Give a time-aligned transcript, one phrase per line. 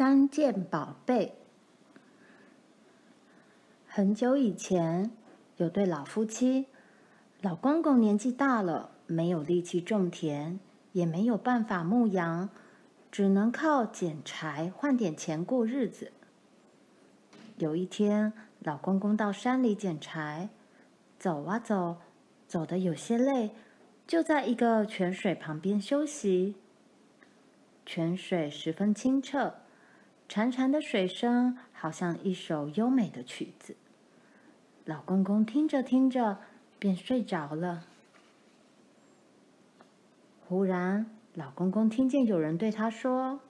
[0.00, 1.34] 三件宝贝。
[3.86, 5.10] 很久以前，
[5.58, 6.68] 有对老夫妻，
[7.42, 10.58] 老公公年纪大了，没有力气种田，
[10.92, 12.48] 也没有办法牧羊，
[13.12, 16.12] 只能靠捡柴换点钱过日子。
[17.58, 20.48] 有一天，老公公到山里捡柴，
[21.18, 21.98] 走啊走，
[22.48, 23.50] 走得有些累，
[24.06, 26.54] 就在一个泉水旁边休息。
[27.84, 29.56] 泉水十分清澈，
[30.30, 33.74] 潺潺的水声好像一首优美的曲子。
[34.84, 36.38] 老公公听着听着
[36.78, 37.84] 便睡着了。
[40.46, 43.40] 忽然，老公公听见有人对他说：“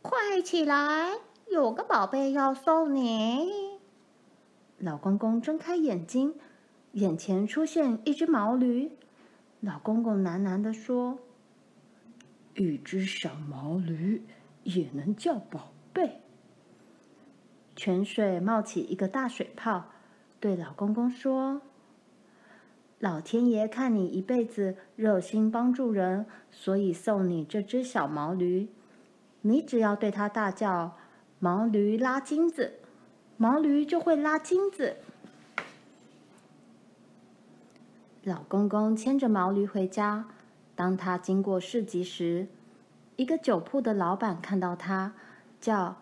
[0.00, 1.10] 快起来，
[1.52, 3.76] 有个宝贝要送你。”
[4.80, 6.36] 老公公睁开眼睛，
[6.92, 8.92] 眼前出现一只毛驴。
[9.60, 11.18] 老公公喃喃地说。
[12.54, 14.22] 一只小毛驴
[14.66, 16.20] 也能叫宝贝。
[17.74, 19.86] 泉水冒起一个大水泡，
[20.40, 21.62] 对老公公说
[22.98, 28.68] ：“老天爷看你一辈子热心帮助人，所以送你这只小毛驴。
[29.42, 30.96] 你只要对它大叫
[31.38, 32.80] ‘毛驴拉金子’，
[33.36, 34.96] 毛驴就会拉金子。”
[38.24, 40.26] 老公公牵着毛驴回家。
[40.74, 42.48] 当他经过市集时，
[43.16, 45.14] 一个酒铺的老板看到他，
[45.60, 45.96] 叫：“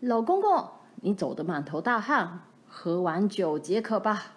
[0.00, 4.34] 老公公，你走得满头大汗，喝完酒解渴吧。”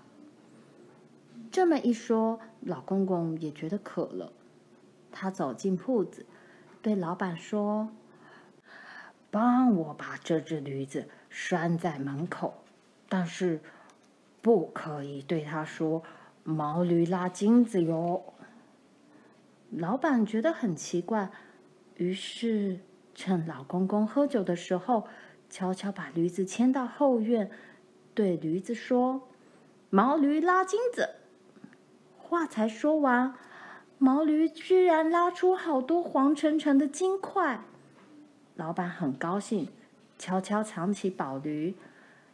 [1.51, 4.31] 这么一说，老公公也觉得渴了。
[5.11, 6.25] 他走进铺子，
[6.81, 7.89] 对老板说
[9.31, 12.53] ：“帮我把这只驴子拴在门口，
[13.09, 13.61] 但是
[14.41, 16.03] 不可以对他说
[16.43, 18.33] ‘毛驴拉金子’哟。”
[19.71, 21.31] 老板觉得很奇怪，
[21.97, 22.79] 于是
[23.13, 25.07] 趁老公公喝酒的时候，
[25.49, 27.49] 悄悄把驴子牵到后院，
[28.13, 29.27] 对驴子说
[29.89, 31.15] ：“毛驴拉金子。”
[32.17, 33.35] 话才说完，
[33.97, 37.61] 毛驴居然拉出好多黄澄澄的金块。
[38.55, 39.69] 老板很高兴，
[40.17, 41.75] 悄悄藏起宝驴，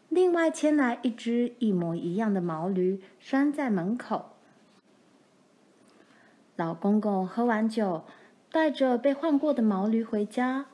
[0.09, 4.29] 另外牵来一只一模一样的毛驴，拴在门口。
[6.55, 8.03] 老公公喝完酒，
[8.51, 10.65] 带着被换过的毛驴回家。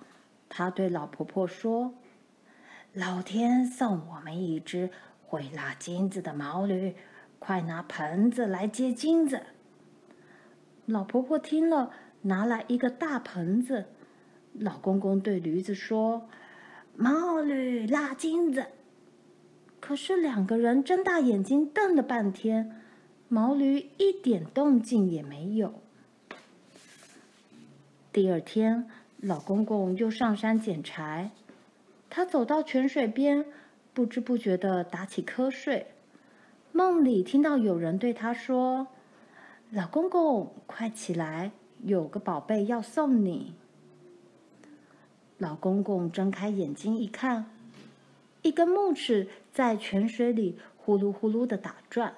[0.49, 1.93] 他对老婆婆说
[2.93, 4.89] ：“老天送我们一只
[5.25, 6.95] 会拉金子的毛驴，
[7.37, 9.43] 快拿盆子来接金子。”
[10.87, 11.91] 老婆婆听了，
[12.23, 13.85] 拿来一个大盆子。
[14.53, 16.27] 老公公对驴子说
[16.97, 18.65] ：“毛驴拉金子。”
[19.79, 22.81] 可是两个人睁大眼睛瞪了半天。
[23.29, 25.81] 毛驴一点动静也没有。
[28.17, 31.29] 第二天，老公公又上山捡柴。
[32.09, 33.45] 他走到泉水边，
[33.93, 35.85] 不知不觉地打起瞌睡。
[36.71, 38.87] 梦里听到有人对他说
[39.69, 41.51] ：“老公公，快起来，
[41.83, 43.53] 有个宝贝要送你。”
[45.37, 47.51] 老公公睁开眼睛一看，
[48.41, 52.15] 一根木尺在泉水里呼噜呼噜的打转。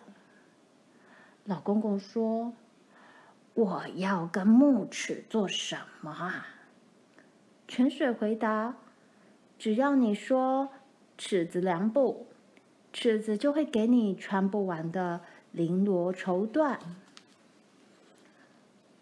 [1.43, 2.53] 老公公说
[3.53, 6.47] ：“我要跟木尺做什么啊？”
[7.67, 8.75] 泉水回答
[9.59, 10.69] ：“只要你说
[11.17, 12.27] 尺子量步，
[12.91, 15.21] 尺子就会给你穿不完的
[15.53, 16.77] 绫罗绸缎。”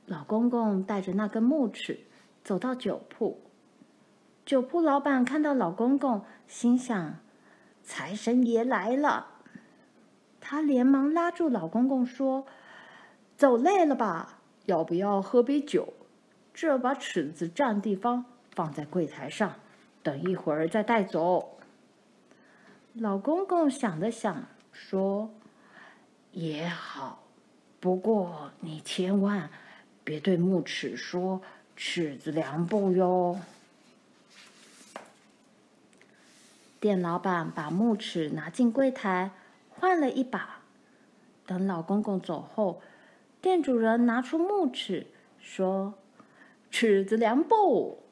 [0.06, 2.00] 老公公带着那根木尺
[2.44, 3.42] 走到酒铺，
[4.46, 7.20] 酒铺老板看到老公公，心想
[7.84, 9.28] ：“财神爷来了。”
[10.40, 12.46] 他连忙拉住老公公说
[13.36, 14.37] ：“走累了吧？
[14.68, 15.94] 要不要喝杯酒？
[16.54, 19.56] 这把尺子占地方，放在柜台上，
[20.04, 21.58] 等一会儿再带走。”
[22.94, 25.32] 老公公想了想，说
[26.32, 27.24] ：“也好，
[27.80, 29.50] 不过你千万
[30.04, 31.42] 别对木尺说
[31.76, 33.40] 尺子量不哟。”
[36.80, 39.32] 店老板把木尺拿进柜台。
[39.80, 40.62] 换了一把。
[41.46, 42.82] 等老公公走后，
[43.48, 45.08] 店主人拿出木尺，
[45.40, 45.94] 说
[46.70, 48.04] ：“尺子量布。”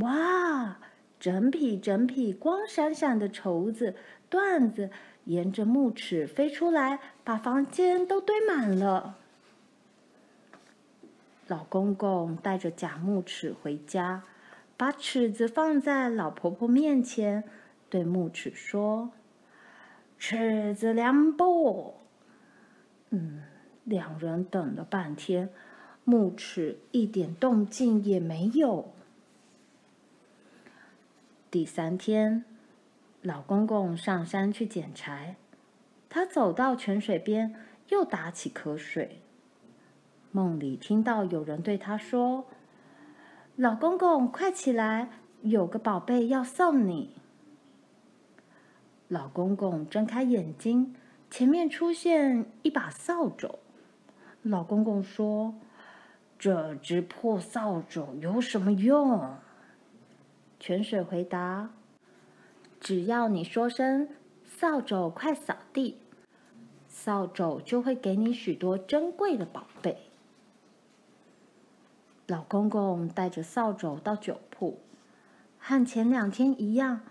[0.00, 0.78] 哇，
[1.20, 3.94] 整匹整匹光闪闪的绸子
[4.30, 4.88] 缎子
[5.24, 9.18] 沿着木尺飞出来，把房间都堆满了。
[11.46, 14.22] 老公公带着假木尺回家，
[14.78, 17.44] 把尺子放在老婆婆面前，
[17.90, 19.10] 对木尺说。
[20.18, 21.96] 尺子量布，
[23.10, 23.42] 嗯，
[23.88, 25.48] 两人等了半天，
[26.04, 28.92] 木尺一点动静也没有。
[31.50, 32.44] 第三天，
[33.22, 35.36] 老公公上山去捡柴，
[36.10, 37.54] 他走到泉水边，
[37.88, 39.22] 又打起瞌睡。
[40.32, 42.44] 梦里听到有人对他说
[43.56, 45.08] ：“老公公，快起来，
[45.40, 47.14] 有个宝贝要送你。”
[49.08, 50.94] 老公公睁开眼睛，
[51.30, 53.58] 前面出现一把扫帚。
[54.48, 55.54] 老公公说
[56.38, 59.36] ：“这只破扫帚有什么用？”
[60.58, 61.68] 泉水回答
[62.80, 64.08] ：“只要你说声
[64.46, 65.98] ‘扫帚快扫地’，
[66.88, 70.10] 扫帚就会给你许多珍贵的宝贝。”
[72.26, 74.78] 老公公带着扫帚到酒铺，
[75.58, 77.02] 和前两天一样。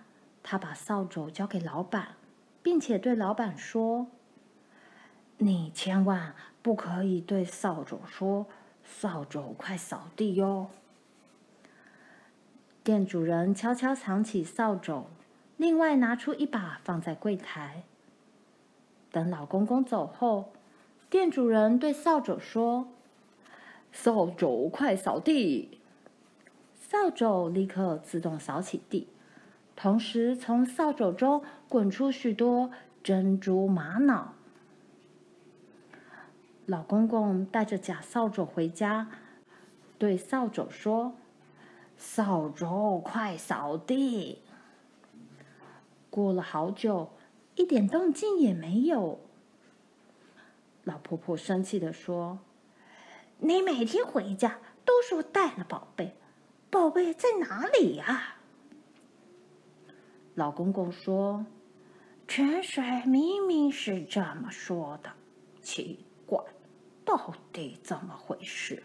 [0.41, 2.15] 他把扫帚交给老板，
[2.63, 4.07] 并且对老板说
[5.37, 6.33] ：“你千万
[6.67, 8.45] 不可以对扫帚说
[8.83, 10.67] ‘扫帚快扫地’哟。”
[12.83, 15.05] 店主人悄悄藏起扫帚，
[15.55, 17.83] 另外拿出一把放在柜台。
[19.13, 20.51] 等老公公走后，
[21.09, 22.89] 店主人对扫帚说
[23.93, 25.79] ：“扫帚快扫地！”
[26.75, 29.07] 扫帚立刻自动扫起地。
[29.77, 32.71] 同时，从扫帚中滚出许多
[33.01, 34.33] 珍珠玛瑙。
[36.67, 39.09] 老公公带着假扫帚回家，
[39.97, 41.15] 对扫帚说
[41.97, 44.41] ：“扫帚，快扫地！”
[46.11, 47.11] 过了好久，
[47.55, 49.21] 一点动静也没有。
[50.83, 52.39] 老婆婆生气地说
[53.39, 56.17] ：“你每天回家都说带了宝贝，
[56.69, 58.35] 宝贝在哪里呀？”
[60.35, 61.45] 老公公说
[62.27, 65.13] ：“泉水明明是这么说的，
[65.61, 66.06] 奇怪，
[67.07, 68.83] 到底怎么回事？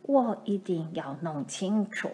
[0.00, 2.12] 我一定要弄清楚。”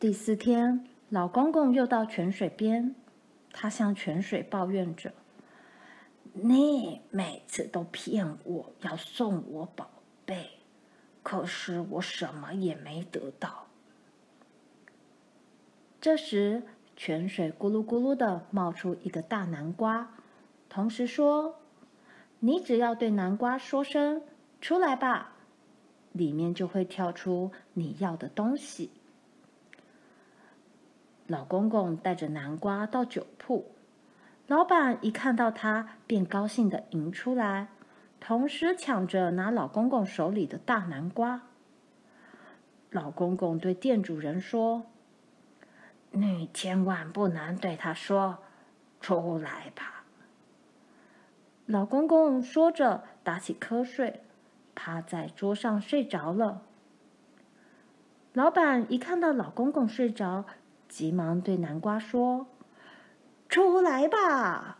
[0.00, 2.94] 第四天，老公公又到泉水边，
[3.52, 5.12] 他向泉水抱怨着
[6.32, 9.90] ：“你每次都骗我要送我宝
[10.24, 10.52] 贝，
[11.22, 13.66] 可是我什么也没得到。”
[16.00, 16.62] 这时，
[16.96, 20.14] 泉水咕噜咕噜的冒出一个大南瓜，
[20.70, 21.59] 同时说
[22.40, 24.22] ：“你只要对南瓜说声
[24.60, 25.32] ‘出来吧’，
[26.12, 28.90] 里面就会跳出你要的东西。”
[31.26, 33.70] 老公公带着南瓜到酒铺，
[34.46, 37.68] 老板一看到他，便高兴地迎出来，
[38.18, 41.42] 同时抢着拿老公公手里的大南瓜。
[42.90, 44.86] 老公公对店主人说。
[46.12, 48.38] 你千万不能对他说
[49.00, 49.99] ：“出来吧。”
[51.70, 54.24] 老公公说着，打起瞌睡，
[54.74, 56.62] 趴在桌上睡着了。
[58.32, 60.46] 老板一看到老公公睡着，
[60.88, 62.48] 急忙对南瓜说
[63.48, 64.78] ：“出来吧。”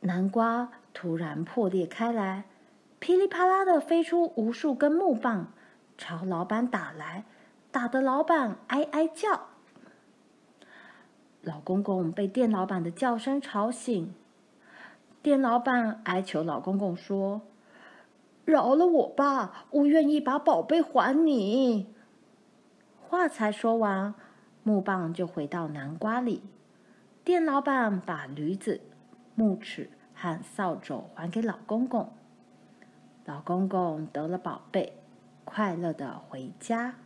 [0.00, 2.44] 南瓜突然破裂开来，
[2.98, 5.52] 噼里啪啦的飞出无数根木棒，
[5.98, 7.26] 朝老板打来。
[7.70, 9.48] 打得老板哀哀叫，
[11.42, 14.14] 老公公被店老板的叫声吵醒。
[15.24, 17.40] 店老板哀求老公公说
[18.44, 21.86] ：“饶了我吧，我愿意把宝贝还你。”
[23.08, 24.12] 话才说完，
[24.62, 26.42] 木棒就回到南瓜里。
[27.24, 28.82] 店老板把驴子、
[29.34, 32.12] 木尺和扫帚还给老公公。
[33.24, 34.92] 老公公得了宝贝，
[35.46, 36.96] 快乐的回家。